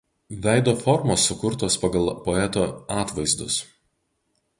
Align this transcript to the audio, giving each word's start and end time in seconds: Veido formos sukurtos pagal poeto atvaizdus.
Veido 0.43 0.71
formos 0.85 1.25
sukurtos 1.27 1.77
pagal 1.83 2.07
poeto 2.25 2.65
atvaizdus. 3.03 3.59